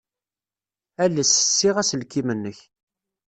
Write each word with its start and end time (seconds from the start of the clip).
Ales 1.03 1.29
ssiɣ 1.43 1.75
aselkim-nnek. 1.81 2.59